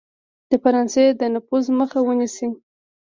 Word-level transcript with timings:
د 0.49 0.51
فرانسې 0.63 1.05
د 1.19 1.21
نفوذ 1.35 1.65
مخه 1.79 1.99
ونیسي. 2.03 2.47